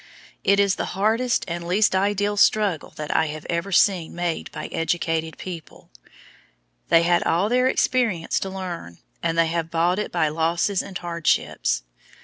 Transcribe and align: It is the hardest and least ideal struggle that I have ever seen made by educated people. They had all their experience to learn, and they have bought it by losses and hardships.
It 0.43 0.59
is 0.59 0.77
the 0.77 0.97
hardest 0.97 1.45
and 1.47 1.67
least 1.67 1.95
ideal 1.95 2.35
struggle 2.35 2.91
that 2.95 3.15
I 3.15 3.27
have 3.27 3.45
ever 3.51 3.71
seen 3.71 4.15
made 4.15 4.51
by 4.51 4.65
educated 4.71 5.37
people. 5.37 5.91
They 6.89 7.03
had 7.03 7.21
all 7.21 7.49
their 7.49 7.67
experience 7.67 8.39
to 8.39 8.49
learn, 8.49 8.97
and 9.21 9.37
they 9.37 9.45
have 9.45 9.69
bought 9.69 9.99
it 9.99 10.11
by 10.11 10.27
losses 10.29 10.81
and 10.81 10.97
hardships. 10.97 11.83